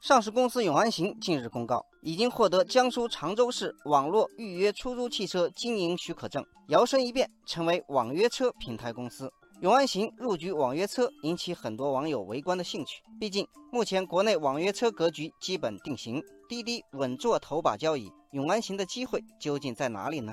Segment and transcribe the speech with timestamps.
[0.00, 9.30] 上市公司永安行近日公告，已经获得江苏常州市网络预约出租汽车经营许可证，摇身一变成为网约车平台公司。
[9.60, 13.02] 永安行入局网约车，引起很多网友围观的兴趣。
[13.20, 20.32] 毕竟，目前国内网约车格局基本定型，滴滴稳坐头把交椅，永安行的机会究竟在哪里呢？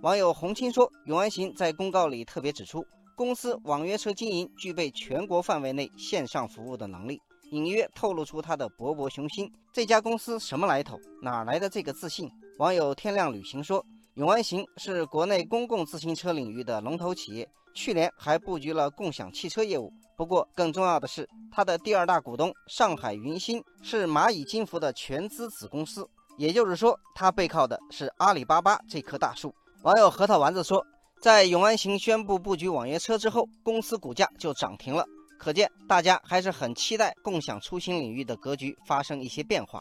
[0.00, 2.86] 网友红青说，永安行在公告里特别指出，
[3.16, 7.20] 公司网约车经营具备全国范围内线上服务的能力。
[7.50, 9.50] 隐约透露出他的勃勃雄心。
[9.72, 10.98] 这家公司什么来头？
[11.22, 12.30] 哪来的这个自信？
[12.58, 19.92] 网友天亮旅行说，永安行是国内公共自行车领域的龙头企业，去年还布局了共享汽车业务。
[20.16, 29.54] 不过，更重要的是，它的第二大股东上海云鑫是蚂蚁金服的全资子公司，也就是说，它背靠的是阿里巴巴这棵大树。
[29.82, 30.84] 网友核桃丸子说，
[31.22, 35.04] 在永安行宣布布局网约车之后，公司股价就涨停了。
[35.38, 39.80] 可见，大家还是很期待共享出行领域的格局发生一些变化。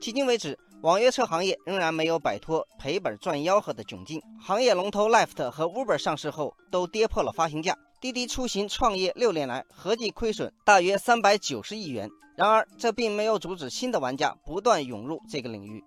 [0.00, 4.22] 迄今为止，网约车行业仍然没有摆脱赔本赚吆喝的窘境。
[4.40, 12.08] 行业龙头 Lyft 和 Uber 上市后都跌破了发行价，滴滴出行创业六年来合计亏损大约三百九十亿元。
[12.36, 15.84] 然而，这并没有阻止新的玩家不断涌入这个领域。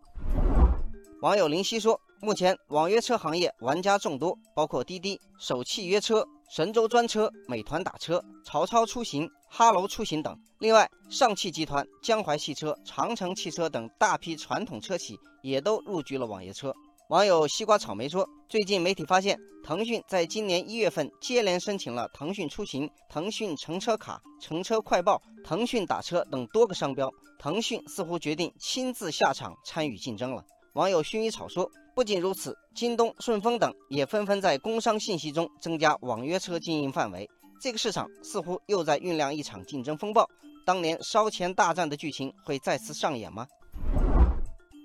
[1.22, 16.72] 网友林夕说：“目前网约车行业玩家众多，包括滴滴、首汽约车。”神州专车、美团打车、曹操出行、哈罗出行等，另外上汽集团、江淮汽车、长城汽车等大批传统车企也都入局了网约车。
[17.10, 30.46] 网友西瓜草莓说，最近媒体发现，腾讯在今年一月份接连申请了腾讯出行、腾讯乘车卡、乘车快报、腾讯打车等多个商标，腾讯似乎决定亲自下场参与竞争了。
[30.74, 31.68] 网友薰衣草说。
[31.96, 37.30] 不仅如此，京东、顺丰等也纷纷在工商信息中增加网约车经营范围。
[37.62, 40.28] 这个市场似乎又在酝酿一场竞争风暴。
[40.66, 43.46] 当年烧钱大战的剧情会再次上演吗？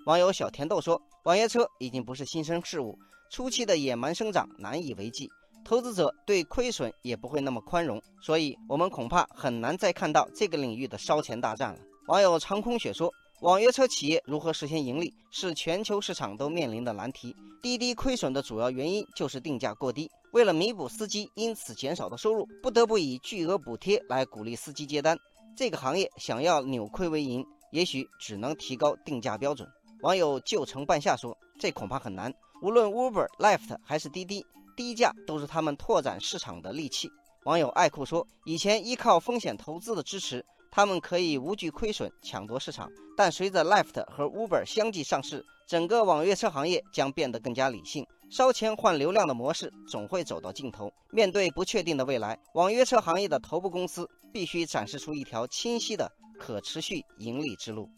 [0.05, 2.95] 网友小甜豆说：“网约车已经不是新生事物，
[3.31, 5.31] 初期的野蛮生长难以为继，
[5.65, 13.11] 投资者对亏损也不会那么宽容，所以我们恐怕很难再看到这个领域的烧钱大战了。”网友长空雪说。
[13.41, 17.37] 网约车企业如何实现盈利，是全球市场都面临的难题。
[17.63, 25.17] 滴滴亏损的主要原因就是定价过低，为了弥补司机因此减少的收入，不得不以巨额补贴来鼓励司机接单。
[25.57, 29.69] 这个行业想要扭亏为盈，也许只能提高定价标准。
[30.03, 32.35] 网友旧城半夏说：“这恐怕很难。
[32.61, 34.45] 无论 Uber、Lyft 还是滴滴，
[34.77, 37.09] 低价都是他们拓展市场的利器。”
[37.47, 50.93] 网友爱酷说：“以前依靠风险投资的支持。”他们可以无惧亏损抢夺市场，但随着 Lyft 和 Uber 相继上市，整个网约车行业将变得更加理性，烧钱换流量的模式总会走到尽头。
[51.11, 57.89] 面对不确定的未来，网约车行业的头部公司必须展示出一条清晰的可持续盈利之路。